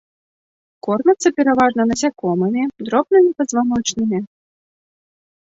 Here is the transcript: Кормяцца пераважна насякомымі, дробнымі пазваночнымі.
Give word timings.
Кормяцца 0.85 1.29
пераважна 1.39 1.85
насякомымі, 1.91 2.63
дробнымі 2.89 3.31
пазваночнымі. 3.43 4.17